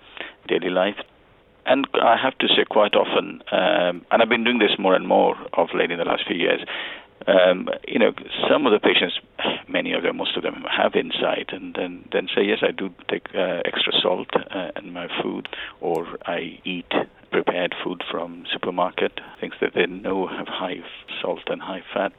daily 0.48 0.70
life? 0.70 0.98
And 1.66 1.88
I 1.96 2.16
have 2.22 2.38
to 2.40 2.48
say, 2.48 2.64
quite 2.70 2.94
often, 2.96 3.42
um, 3.52 4.06
and 4.12 4.22
I've 4.22 4.30
been 4.30 4.44
doing 4.44 4.60
this 4.60 4.78
more 4.78 4.94
and 4.94 5.08
more 5.08 5.36
of 5.54 5.70
late 5.74 5.92
in 5.92 5.98
the 5.98 6.06
last 6.06 6.24
few 6.28 6.36
years. 6.38 6.62
Um, 7.28 7.70
you 7.88 7.98
know, 7.98 8.12
some 8.48 8.68
of 8.68 8.72
the 8.72 8.80
patients, 8.80 9.20
many 9.68 9.94
of 9.94 10.04
them, 10.04 10.18
most 10.18 10.38
of 10.38 10.44
them, 10.44 10.64
have 10.70 10.94
insight, 10.96 11.50
and 11.52 11.74
then 11.74 12.08
then 12.12 12.28
say, 12.36 12.44
yes, 12.44 12.60
I 12.62 12.72
do 12.72 12.94
take 13.10 13.28
uh, 13.34 13.62
extra 13.66 13.94
salt 14.00 14.30
uh, 14.36 14.72
in 14.76 14.94
my 14.94 15.08
food, 15.24 15.48
or 15.82 16.06
I 16.26 16.60
eat 16.64 16.92
prepared 17.32 17.74
food 17.84 18.04
from 18.12 18.46
supermarket, 18.54 19.20
things 19.42 19.56
that 19.60 19.74
they 19.74 19.88
know 19.88 20.28
have 20.28 20.48
high 20.48 20.82
salt 21.22 21.42
and 21.48 21.62
high 21.62 21.84
fat. 21.94 22.14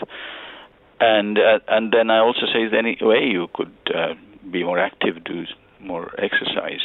And 0.98 1.38
uh, 1.38 1.60
and 1.68 1.92
then 1.92 2.10
I 2.10 2.18
also 2.18 2.46
say, 2.52 2.64
is 2.64 2.72
there 2.72 2.80
any 2.80 2.98
way 3.00 3.24
you 3.30 3.46
could 3.54 3.76
uh, 3.94 4.14
be 4.50 4.64
more 4.64 4.80
active, 4.80 5.22
do 5.22 5.44
more 5.78 6.10
exercise? 6.18 6.84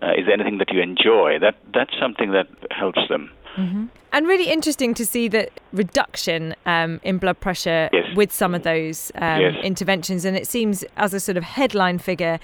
Uh, 0.00 0.12
is 0.16 0.26
there 0.26 0.34
anything 0.34 0.58
that 0.58 0.70
you 0.72 0.80
enjoy? 0.80 1.38
That 1.38 1.56
that's 1.74 1.92
something 1.98 2.32
that 2.32 2.48
helps 2.70 3.00
them. 3.08 3.30
Mm-hmm. 3.56 3.86
And 4.12 4.26
really 4.26 4.48
interesting 4.50 4.94
to 4.94 5.04
see 5.04 5.28
that 5.28 5.50
reduction 5.72 6.54
um, 6.64 7.00
in 7.02 7.18
blood 7.18 7.40
pressure 7.40 7.90
yes. 7.92 8.06
with 8.16 8.32
some 8.32 8.54
of 8.54 8.62
those 8.62 9.12
um, 9.16 9.40
yes. 9.40 9.54
interventions. 9.62 10.24
And 10.24 10.36
it 10.36 10.46
seems, 10.46 10.84
as 10.96 11.12
a 11.12 11.20
sort 11.20 11.36
of 11.36 11.44
headline 11.44 11.98
figure, 11.98 12.38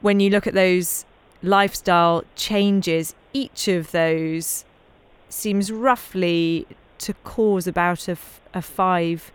when 0.00 0.20
you 0.20 0.28
look 0.28 0.46
at 0.46 0.54
those 0.54 1.04
lifestyle 1.42 2.24
changes, 2.36 3.14
each 3.32 3.68
of 3.68 3.92
those 3.92 4.64
seems 5.28 5.70
roughly 5.70 6.66
to 6.98 7.14
cause 7.24 7.66
about 7.66 8.08
a, 8.08 8.12
f- 8.12 8.40
a 8.52 8.60
five 8.60 9.32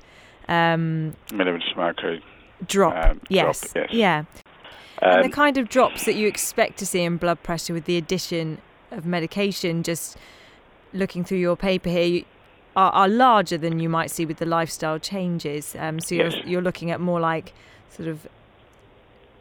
um, 0.48 1.16
millimeters 1.32 1.74
mercury 1.76 2.24
drop. 2.68 2.94
Um, 2.94 3.22
yes. 3.30 3.62
drop, 3.62 3.76
yes. 3.76 3.94
Yeah. 3.94 4.24
Um, 5.02 5.12
and 5.20 5.24
the 5.26 5.30
kind 5.36 5.58
of 5.58 5.70
drops 5.70 6.06
that 6.06 6.16
you 6.16 6.28
expect 6.28 6.78
to 6.80 6.86
see 6.86 7.02
in 7.02 7.18
blood 7.18 7.42
pressure 7.44 7.74
with 7.74 7.86
the 7.86 7.98
addition 7.98 8.60
of 8.92 9.06
medication, 9.06 9.84
just 9.84 10.18
looking 10.94 11.24
through 11.24 11.40
your 11.40 11.56
paper 11.58 11.90
here, 11.90 12.24
are, 12.76 12.92
are 12.92 13.08
larger 13.08 13.58
than 13.58 13.80
you 13.80 13.90
might 13.90 14.10
see 14.12 14.26
with 14.26 14.38
the 14.38 14.46
lifestyle 14.46 15.00
changes. 15.00 15.76
Um, 15.78 16.00
so 16.00 16.16
you're, 16.16 16.30
Yes. 16.30 16.46
you're 16.46 16.62
looking 16.62 16.92
at 16.92 17.00
more 17.02 17.20
like 17.20 17.54
sort 17.90 18.08
of 18.08 18.28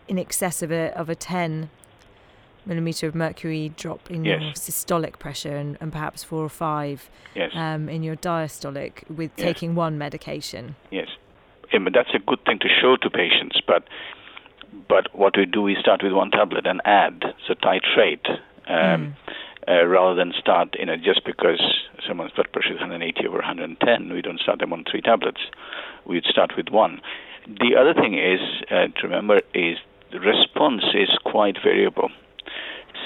in 0.08 0.18
excess 0.18 0.62
of 0.62 0.70
a, 0.70 0.96
of 0.98 1.08
a 1.08 1.14
10 1.14 1.70
millimeter 2.66 3.06
of 3.06 3.14
mercury 3.14 3.72
drop 3.76 4.10
in 4.10 4.24
your 4.24 4.38
systolic 4.54 5.18
pressure 5.18 5.54
and, 5.56 5.76
and 5.80 5.92
perhaps 5.92 6.24
four 6.24 6.42
or 6.42 6.48
five 6.48 7.10
yes, 7.34 7.50
um, 7.54 7.88
in 7.90 8.02
your 8.02 8.16
diastolic 8.16 9.08
with 9.10 9.30
Yes. 9.36 9.44
taking 9.44 9.74
one 9.74 9.98
medication. 9.98 10.74
yes. 10.90 11.08
Yeah, 11.72 11.80
but 11.80 11.92
that's 11.92 12.14
a 12.14 12.18
good 12.20 12.38
thing 12.44 12.58
to 12.60 12.68
show 12.68 12.96
to 12.96 13.10
patients. 13.10 13.60
But 13.66 13.84
but 14.88 15.14
what 15.14 15.36
we 15.36 15.46
do, 15.46 15.62
we 15.62 15.76
start 15.80 16.02
with 16.02 16.12
one 16.12 16.30
tablet 16.30 16.66
and 16.66 16.80
add, 16.84 17.22
so 17.46 17.54
titrate, 17.54 18.26
um, 18.68 19.16
uh, 19.68 19.84
rather 19.86 20.14
than 20.14 20.32
start, 20.38 20.76
you 20.78 20.86
know, 20.86 20.96
just 20.96 21.24
because 21.24 21.62
someone's 22.06 22.32
blood 22.32 22.48
pressure 22.52 22.72
is 22.72 22.80
180 22.80 23.26
over 23.26 23.38
110, 23.38 24.12
we 24.12 24.22
don't 24.22 24.40
start 24.40 24.58
them 24.58 24.72
on 24.72 24.84
three 24.90 25.00
tablets. 25.00 25.40
We'd 26.06 26.24
start 26.24 26.52
with 26.56 26.68
one. 26.68 27.00
The 27.46 27.76
other 27.78 27.94
thing 27.94 28.14
is 28.14 28.40
uh, 28.70 28.88
to 29.00 29.02
remember 29.04 29.40
is 29.52 29.78
the 30.12 30.20
response 30.20 30.84
is 30.94 31.10
quite 31.24 31.56
variable. 31.62 32.10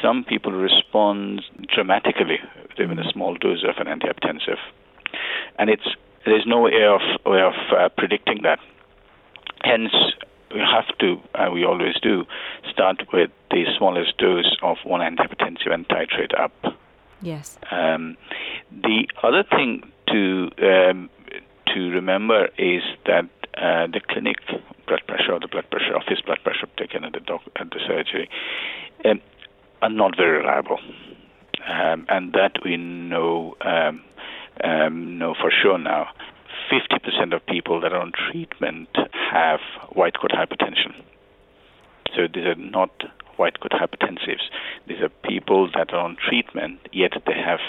Some 0.02 0.24
people 0.24 0.52
respond 0.52 1.42
dramatically 1.74 2.38
even 2.80 2.98
a 2.98 3.10
small 3.12 3.34
dose 3.34 3.64
of 3.64 3.84
an 3.84 3.86
antihypertensive, 3.86 4.58
and 5.58 5.70
it's 5.70 5.88
there's 6.24 6.44
no 6.46 6.60
way 6.60 6.84
of 6.84 7.00
way 7.26 7.40
of 7.40 7.54
uh, 7.76 7.88
predicting 7.96 8.42
that. 8.42 8.58
Hence, 9.62 9.92
we 10.52 10.60
have 10.60 10.96
to, 10.98 11.20
uh, 11.34 11.50
we 11.52 11.64
always 11.64 11.94
do, 12.02 12.24
start 12.70 13.02
with 13.12 13.30
the 13.50 13.64
smallest 13.76 14.16
dose 14.18 14.56
of 14.62 14.78
one 14.84 15.00
antihypertensive 15.00 15.72
and 15.72 15.88
titrate 15.88 16.38
up. 16.38 16.52
Yes. 17.20 17.58
Um, 17.70 18.16
the 18.70 19.08
other 19.22 19.42
thing 19.42 19.90
to 20.08 20.50
um, 20.62 21.10
to 21.74 21.90
remember 21.90 22.48
is 22.56 22.82
that 23.06 23.28
uh, 23.56 23.86
the 23.88 24.00
clinic 24.08 24.36
blood 24.86 25.02
pressure 25.06 25.32
or 25.32 25.40
the 25.40 25.48
blood 25.48 25.68
pressure 25.70 25.96
office 25.96 26.20
blood 26.24 26.38
pressure 26.44 26.68
taken 26.76 27.04
at 27.04 27.12
the 27.12 27.20
doc- 27.20 27.50
at 27.56 27.70
the 27.70 27.80
surgery 27.86 28.28
um, 29.04 29.20
are 29.82 29.90
not 29.90 30.16
very 30.16 30.38
reliable, 30.38 30.78
um, 31.68 32.06
and 32.08 32.32
that 32.32 32.52
we 32.64 32.76
know 32.76 33.56
um, 33.62 34.02
um, 34.62 35.18
know 35.18 35.34
for 35.34 35.50
sure 35.50 35.78
now. 35.78 36.08
50% 36.70 37.34
of 37.34 37.44
people 37.46 37.80
that 37.80 37.92
are 37.92 38.00
on 38.00 38.12
treatment 38.30 38.88
have 39.32 39.60
white 39.92 40.14
coat 40.20 40.32
hypertension. 40.32 40.94
So 42.14 42.26
these 42.32 42.44
are 42.44 42.54
not 42.54 42.90
white 43.36 43.60
coat 43.60 43.72
hypertensives. 43.72 44.42
These 44.86 45.00
are 45.00 45.08
people 45.28 45.70
that 45.74 45.92
are 45.92 46.00
on 46.00 46.16
treatment, 46.16 46.80
yet 46.92 47.12
they 47.26 47.34
have 47.34 47.60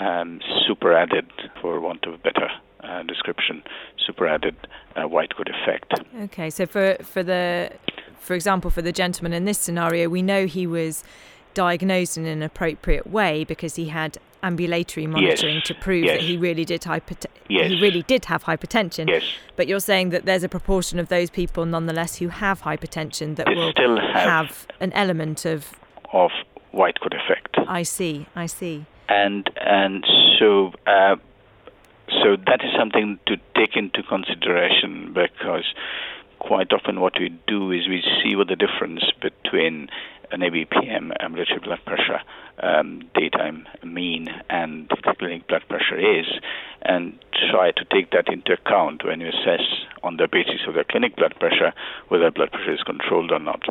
um, 0.00 0.40
super 0.66 0.94
added, 0.94 1.30
for 1.60 1.80
want 1.80 2.04
of 2.06 2.14
a 2.14 2.18
better 2.18 2.48
uh, 2.82 3.02
description, 3.02 3.62
super 4.06 4.26
added 4.26 4.56
uh, 4.96 5.08
white 5.08 5.36
coat 5.36 5.48
effect. 5.48 5.92
Okay, 6.22 6.50
so 6.50 6.66
for 6.66 6.96
for 7.02 7.22
the 7.22 7.72
for 8.18 8.34
example, 8.34 8.70
for 8.70 8.82
the 8.82 8.92
gentleman 8.92 9.32
in 9.32 9.44
this 9.44 9.58
scenario, 9.58 10.08
we 10.08 10.22
know 10.22 10.46
he 10.46 10.66
was 10.66 11.04
diagnosed 11.54 12.16
in 12.16 12.26
an 12.26 12.42
appropriate 12.42 13.06
way 13.06 13.44
because 13.44 13.74
he 13.74 13.88
had 13.88 14.18
ambulatory 14.42 15.06
monitoring 15.06 15.60
to 15.64 15.74
prove 15.74 16.04
yes. 16.04 16.18
that 16.18 16.24
he 16.24 16.36
really 16.36 16.64
did 16.64 16.82
hypert- 16.82 17.26
Yes. 17.48 17.70
he 17.70 17.80
really 17.80 18.02
did 18.02 18.26
have 18.26 18.44
hypertension. 18.44 19.08
Yes, 19.08 19.24
But 19.56 19.68
you're 19.68 19.80
saying 19.80 20.10
that 20.10 20.26
there's 20.26 20.44
a 20.44 20.48
proportion 20.48 20.98
of 20.98 21.08
those 21.08 21.30
people 21.30 21.64
nonetheless 21.64 22.16
who 22.18 22.28
have 22.28 22.62
hypertension 22.62 23.36
that 23.36 23.46
they 23.46 23.54
will 23.54 23.70
still 23.72 23.98
have, 23.98 24.28
have 24.28 24.66
an 24.80 24.92
element 24.92 25.44
of 25.44 25.72
of 26.12 26.30
white 26.72 27.00
coat 27.00 27.14
effect. 27.14 27.56
I 27.66 27.82
see, 27.82 28.26
I 28.36 28.46
see. 28.46 28.86
and 29.08 29.48
and 29.60 30.04
so 30.38 30.72
uh, 30.86 31.16
so 32.22 32.36
that 32.46 32.60
is 32.64 32.70
something 32.78 33.18
to 33.26 33.36
take 33.56 33.76
into 33.76 34.02
consideration 34.02 35.12
because 35.12 35.64
quite 36.38 36.72
often 36.72 37.00
what 37.00 37.14
we 37.18 37.28
do 37.46 37.72
is 37.72 37.88
we 37.88 38.02
see 38.22 38.36
what 38.36 38.48
the 38.48 38.56
difference 38.56 39.04
between 39.20 39.88
an 40.30 40.40
ABPM, 40.40 41.12
ambulatory 41.20 41.60
blood 41.60 41.80
pressure, 41.86 42.20
um, 42.62 43.02
daytime 43.14 43.66
mean, 43.84 44.28
and 44.50 44.88
clinic 45.18 45.46
blood 45.48 45.62
pressure 45.68 45.98
is, 45.98 46.26
and 46.82 47.18
try 47.50 47.72
to 47.72 47.84
take 47.92 48.10
that 48.10 48.28
into 48.28 48.52
account 48.52 49.04
when 49.04 49.20
you 49.20 49.28
assess 49.28 49.66
on 50.02 50.16
the 50.16 50.28
basis 50.28 50.60
of 50.66 50.74
the 50.74 50.84
clinic 50.84 51.16
blood 51.16 51.34
pressure 51.38 51.72
whether 52.08 52.30
blood 52.30 52.50
pressure 52.52 52.72
is 52.72 52.82
controlled 52.84 53.32
or 53.32 53.38
not. 53.38 53.62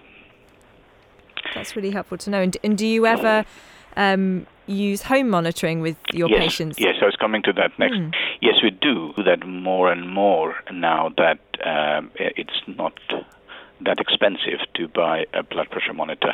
That's 1.55 1.75
really 1.75 1.91
helpful 1.91 2.17
to 2.19 2.29
know. 2.29 2.41
And, 2.41 2.57
and 2.63 2.77
do 2.77 2.85
you 2.85 3.05
ever 3.05 3.45
um, 3.95 4.45
use 4.67 5.03
home 5.03 5.29
monitoring 5.29 5.81
with 5.81 5.97
your 6.13 6.29
yes, 6.29 6.39
patients? 6.39 6.79
Yes, 6.79 6.95
I 7.01 7.05
was 7.05 7.15
coming 7.15 7.41
to 7.43 7.53
that 7.53 7.77
next. 7.79 7.95
Mm. 7.95 8.13
Yes, 8.41 8.55
we 8.61 8.71
do 8.71 9.13
that 9.25 9.45
more 9.47 9.91
and 9.91 10.09
more 10.09 10.55
now 10.71 11.11
that 11.17 11.39
um, 11.65 12.11
it's 12.15 12.61
not 12.67 12.99
that 13.81 13.99
expensive 13.99 14.59
to 14.75 14.87
buy 14.87 15.25
a 15.33 15.43
blood 15.43 15.69
pressure 15.69 15.93
monitor. 15.93 16.33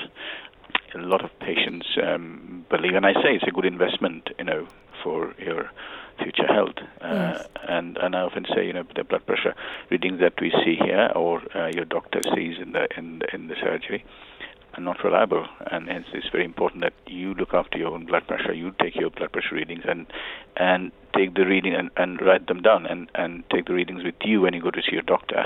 A 0.95 0.99
lot 0.99 1.23
of 1.23 1.31
patients 1.39 1.87
um, 2.03 2.65
believe, 2.69 2.93
and 2.93 3.05
I 3.05 3.13
say 3.13 3.35
it's 3.35 3.47
a 3.47 3.51
good 3.51 3.65
investment, 3.65 4.29
you 4.37 4.45
know, 4.45 4.67
for 5.03 5.33
your 5.39 5.71
future 6.21 6.47
health. 6.47 6.77
Uh, 7.01 7.33
Yes. 7.33 7.47
And 7.67 7.97
and 7.97 8.15
I 8.15 8.21
often 8.21 8.45
say, 8.53 8.65
you 8.67 8.73
know, 8.73 8.83
the 8.95 9.03
blood 9.03 9.25
pressure 9.25 9.55
readings 9.89 10.19
that 10.19 10.33
we 10.39 10.51
see 10.63 10.75
here, 10.75 11.11
or 11.15 11.41
uh, 11.55 11.67
your 11.73 11.85
doctor 11.85 12.21
sees 12.35 12.59
in 12.59 12.73
the 12.73 12.87
in 12.97 13.19
the, 13.19 13.33
in 13.33 13.47
the 13.47 13.55
surgery, 13.55 14.05
are 14.75 14.83
not 14.83 15.03
reliable, 15.03 15.47
and 15.71 15.87
hence 15.87 16.07
it's 16.13 16.29
very 16.29 16.45
important 16.45 16.81
that 16.83 16.93
you 17.07 17.33
look 17.33 17.53
after 17.53 17.77
your 17.77 17.93
own 17.93 18.05
blood 18.05 18.27
pressure. 18.27 18.53
You 18.53 18.73
take 18.79 18.95
your 18.95 19.09
blood 19.09 19.31
pressure 19.31 19.55
readings 19.55 19.83
and 19.87 20.05
and 20.57 20.91
take 21.15 21.33
the 21.33 21.45
reading 21.45 21.73
and, 21.73 21.89
and 21.97 22.21
write 22.21 22.47
them 22.47 22.61
down 22.61 22.85
and, 22.85 23.09
and 23.15 23.43
take 23.49 23.65
the 23.65 23.73
readings 23.73 24.03
with 24.03 24.15
you 24.23 24.41
when 24.41 24.53
you 24.53 24.61
go 24.61 24.71
to 24.71 24.81
see 24.81 24.93
your 24.93 25.03
doctor. 25.03 25.43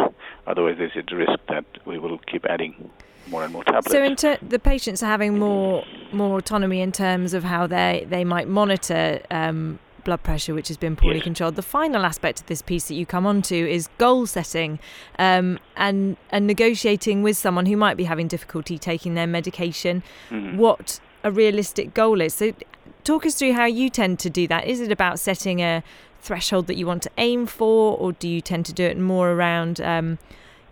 Otherwise, 0.48 0.77
there's 0.77 0.96
a 0.96 1.16
risk 1.16 1.39
that 1.48 1.66
we 1.86 1.98
will 1.98 2.18
keep 2.20 2.46
adding 2.46 2.89
more 3.29 3.43
and 3.43 3.53
more 3.53 3.63
tablets. 3.63 3.91
So, 3.91 4.03
in 4.03 4.15
ter- 4.15 4.38
the 4.41 4.60
patients 4.60 5.01
are 5.03 5.07
having 5.07 5.38
more 5.39 5.84
more 6.12 6.38
autonomy 6.38 6.81
in 6.81 6.91
terms 6.91 7.34
of 7.34 7.43
how 7.43 7.67
they 7.67 8.05
they 8.10 8.24
might 8.24 8.48
monitor 8.48 9.22
um, 9.31 9.79
blood 10.03 10.24
pressure, 10.24 10.53
which 10.53 10.69
has 10.69 10.77
been 10.77 10.96
poorly 10.96 11.17
Yes. 11.17 11.24
controlled. 11.25 11.55
The 11.57 11.62
final 11.62 12.05
aspect 12.05 12.39
of 12.41 12.46
this 12.48 12.62
piece 12.62 12.88
that 12.88 12.93
you 12.96 13.05
come 13.05 13.25
on 13.25 13.41
to 13.43 13.55
is 13.55 13.89
goal 13.98 14.25
setting 14.25 14.79
um, 15.19 15.60
and 15.75 16.15
and 16.31 16.48
negotiating 16.48 17.24
with 17.24 17.36
someone 17.38 17.65
who 17.65 17.75
might 17.77 17.98
be 17.98 18.05
having 18.05 18.27
difficulty 18.27 18.77
taking 18.77 19.15
their 19.15 19.27
medication. 19.27 20.03
Mhm. 20.29 20.55
What 20.57 21.00
a 21.24 21.31
realistic 21.31 21.93
goal 21.93 22.22
is. 22.22 22.34
So, 22.36 22.53
talk 23.03 23.25
us 23.25 23.36
through 23.36 23.53
how 23.53 23.65
you 23.65 23.89
tend 23.89 24.19
to 24.19 24.29
do 24.29 24.48
that. 24.48 24.65
Is 24.65 24.79
it 24.81 24.91
about 24.91 25.19
setting 25.19 25.62
a 25.62 25.84
threshold 26.22 26.67
that 26.67 26.75
you 26.77 26.86
want 26.88 27.03
to 27.03 27.10
aim 27.17 27.46
for, 27.46 27.98
or 27.98 28.12
do 28.13 28.27
you 28.27 28.41
tend 28.41 28.65
to 28.65 28.74
do 28.74 28.84
it 28.84 28.98
more 28.98 29.31
around, 29.31 29.79
um, 29.81 30.17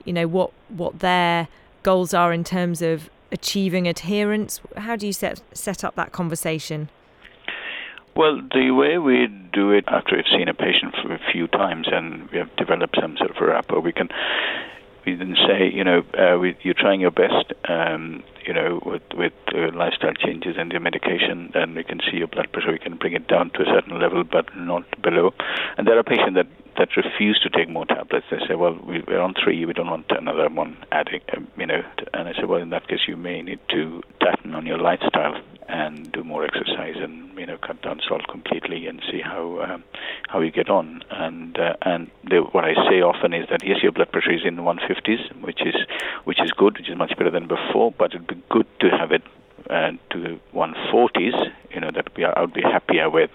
you 0.06 0.14
know, 0.14 0.28
what 0.28 0.52
what 0.70 1.00
their 1.00 1.48
goals 1.86 2.16
are 2.16 2.34
in 2.34 2.44
terms 2.44 2.82
of 2.82 3.10
achieving 3.32 3.88
adherence? 3.88 4.60
How 4.76 4.96
do 4.96 5.06
you 5.06 5.14
set 5.14 5.42
set 5.54 5.84
up 5.84 5.96
that 5.96 6.12
conversation? 6.12 6.90
Well, 8.16 8.42
the 8.54 8.72
way 8.72 8.98
we 8.98 9.28
do 9.54 9.72
it 9.72 9.86
after 9.88 10.16
we've 10.16 10.26
seen 10.36 10.48
a 10.48 10.54
patient 10.54 10.96
for 11.02 11.14
a 11.14 11.20
few 11.32 11.48
times 11.48 11.88
and 11.92 12.30
we 12.32 12.38
have 12.40 12.54
developed 12.56 12.98
some 13.00 13.16
sort 13.18 13.30
of 13.30 13.38
rapport, 13.40 13.82
we 13.82 13.92
can 13.92 14.10
we 15.06 15.16
then 15.16 15.36
say, 15.48 15.70
you 15.72 15.84
know, 15.84 16.04
uh, 16.18 16.38
we, 16.38 16.56
you're 16.62 16.74
trying 16.74 17.02
your 17.02 17.12
best, 17.12 17.54
um, 17.70 18.24
you 18.46 18.54
know, 18.54 18.82
with 18.86 19.04
with 19.14 19.34
uh, 19.54 19.76
lifestyle 19.76 20.14
changes 20.14 20.56
and 20.58 20.72
your 20.72 20.82
medication, 20.82 21.52
and 21.54 21.76
we 21.76 21.84
can 21.84 22.00
see 22.10 22.18
your 22.18 22.28
blood 22.28 22.52
pressure. 22.52 22.72
We 22.72 22.80
can 22.80 22.98
bring 22.98 23.14
it 23.14 23.28
down 23.28 23.52
to 23.52 23.62
a 23.62 23.66
certain 23.66 24.00
level, 24.00 24.24
but 24.24 24.46
not 24.56 24.84
below. 25.02 25.34
And 25.78 25.88
there 25.88 25.98
are 25.98 26.04
patients 26.04 26.36
that 26.36 26.48
that 26.78 26.90
refuse 26.98 27.40
to 27.44 27.50
take 27.50 27.70
more 27.70 27.86
tablets. 27.86 28.26
They 28.30 28.40
say, 28.48 28.56
well, 28.56 28.78
we, 28.86 29.02
are 29.08 29.22
on 29.22 29.34
three, 29.42 29.66
we 29.66 29.74
don't 29.74 29.90
want 29.90 30.06
another 30.10 30.50
one 30.50 30.78
adding, 30.92 31.22
um, 31.36 31.48
you 31.58 31.66
know. 31.66 31.82
And 32.14 32.28
I 32.28 32.34
say, 32.34 32.44
well, 32.46 32.62
in 32.62 32.70
that 32.72 32.88
case, 32.88 33.00
you 33.08 33.16
may 33.16 33.42
need 33.42 33.60
to 33.70 34.02
tighten 34.20 34.54
on 34.56 34.66
your 34.66 34.78
lifestyle 34.78 35.36
and 35.76 36.12
do 36.14 36.24
more 36.24 36.46
exercise 36.46 36.96
and 36.98 37.38
you 37.38 37.46
know 37.46 37.58
cut 37.58 37.82
down 37.82 38.00
salt 38.08 38.26
completely 38.30 38.88
and 38.88 39.02
see 39.12 39.20
how 39.22 39.62
um, 39.62 39.84
how 40.30 40.40
you 40.40 40.52
get 40.52 40.70
on. 40.70 41.04
And 41.12 41.58
uh, 41.60 41.76
and 41.82 42.10
the, 42.24 42.38
what 42.54 42.64
I 42.64 42.74
say 42.90 43.02
often 43.02 43.34
is 43.34 43.48
that 43.50 43.62
yes, 43.64 43.84
your 43.84 43.92
blood 43.92 44.12
pressure 44.12 44.32
is 44.32 44.46
in 44.46 44.56
the 44.56 44.62
150s, 44.62 45.42
which 45.42 45.62
is 45.66 45.76
which 46.24 46.40
is 46.42 46.52
good, 46.52 46.78
which 46.78 46.90
is 46.90 46.98
much 46.98 47.14
better 47.18 47.32
than 47.32 47.48
before, 47.48 47.92
but 47.92 48.14
it'd 48.14 48.28
be 48.28 48.42
good 48.50 48.68
to 48.80 48.90
have 48.90 49.12
it 49.12 49.24
uh, 49.70 49.92
to 50.12 50.20
the 50.26 50.40
140s. 50.54 51.52
You 51.74 51.82
know 51.82 51.92
that 51.94 52.16
we 52.16 52.24
are, 52.24 52.38
I 52.38 52.42
would 52.42 52.54
be 52.54 52.62
happier 52.62 53.10
with 53.10 53.32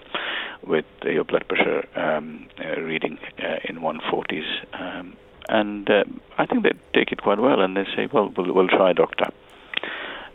with 0.65 0.85
your 1.03 1.23
blood 1.23 1.47
pressure 1.47 1.87
um, 1.95 2.47
uh, 2.63 2.81
reading 2.81 3.19
uh, 3.39 3.57
in 3.65 3.79
140s. 3.79 4.49
Um, 4.73 5.15
and 5.49 5.89
uh, 5.89 6.03
I 6.37 6.45
think 6.45 6.63
they 6.63 6.73
take 6.93 7.11
it 7.11 7.21
quite 7.21 7.39
well, 7.39 7.61
and 7.61 7.77
they 7.77 7.85
say, 7.95 8.07
"Well, 8.11 8.33
we'll, 8.35 8.53
we'll 8.53 8.67
try, 8.67 8.93
doctor." 8.93 9.27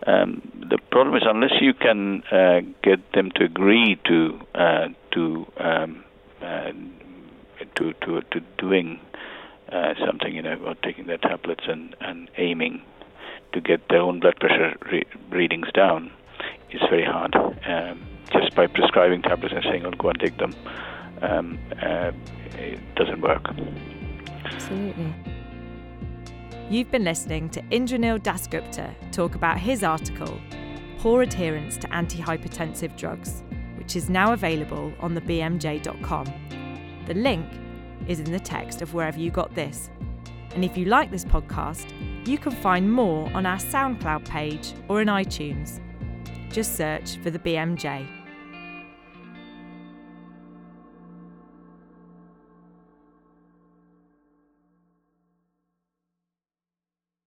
Um, 0.07 0.56
the 0.69 0.79
problem 0.91 1.17
is 1.17 1.23
unless 1.27 1.53
you 1.61 1.75
can 1.75 2.23
uh, 2.31 2.61
get 2.83 3.13
them 3.13 3.31
to 3.37 3.45
agree 3.45 3.99
to 4.07 4.41
uh, 4.55 4.89
to, 5.13 5.47
um, 5.59 6.05
uh, 6.43 6.73
to 7.77 7.93
to 7.93 8.21
to 8.31 8.41
doing 8.59 9.01
uh, 9.73 9.95
something, 10.07 10.35
you 10.35 10.43
know, 10.43 10.57
or 10.65 10.75
taking 10.77 11.07
their 11.07 11.19
tablets 11.19 11.65
and, 11.69 11.95
and 12.01 12.31
aiming 12.37 12.83
to 13.53 13.61
get 13.61 13.89
their 13.89 14.01
own 14.01 14.21
blood 14.21 14.37
pressure 14.39 14.77
re- 14.91 15.07
readings 15.31 15.69
down, 15.73 16.11
is 16.71 16.81
very 16.91 17.05
hard. 17.05 17.35
Um, 17.35 18.07
just 18.33 18.55
by 18.55 18.67
prescribing 18.67 19.23
tablets 19.23 19.55
and 19.55 19.65
saying, 19.65 19.85
"Oh, 19.87 19.91
go 19.93 20.09
and 20.11 20.19
take 20.19 20.37
them," 20.39 20.55
um, 21.23 21.59
uh, 21.83 22.13
it 22.59 22.81
doesn't 22.97 23.21
work. 23.21 23.49
Absolutely. 24.45 25.15
You've 26.69 26.91
been 26.91 27.05
listening 27.05 27.49
to 27.51 27.63
Indranil 27.71 28.19
Dasgupta 28.19 28.93
talk 29.13 29.37
about 29.37 29.59
his 29.59 29.85
article, 29.85 30.41
Poor 31.07 31.23
Adherence 31.23 31.77
to 31.77 31.87
Antihypertensive 31.91 32.97
Drugs, 32.97 33.45
which 33.77 33.95
is 33.95 34.11
now 34.11 34.33
available 34.33 34.93
on 34.99 35.15
the 35.15 35.21
BMJ.com. 35.21 36.27
The 37.07 37.15
link 37.15 37.47
is 38.09 38.19
in 38.19 38.33
the 38.33 38.41
text 38.41 38.83
of 38.83 38.93
wherever 38.93 39.17
you 39.17 39.31
got 39.31 39.55
this. 39.55 39.89
And 40.57 40.65
if 40.65 40.77
you 40.77 40.87
like 40.87 41.13
this 41.13 41.25
podcast, 41.25 41.93
you 42.27 42.39
can 42.39 42.51
find 42.51 42.93
more 42.93 43.31
on 43.35 43.47
our 43.47 43.59
SoundCloud 43.59 44.29
page 44.29 44.73
or 44.89 45.01
in 45.01 45.07
iTunes. 45.07 45.79
Just 46.51 46.77
search 46.77 47.19
for 47.19 47.31
the 47.31 47.39
BMJ. 47.39 48.16